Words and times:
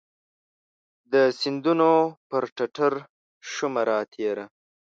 د 1.11 1.13
سیندونو 1.39 1.91
پر 2.29 2.43
ټټرشومه 2.55 3.81
راتیره 3.91 4.45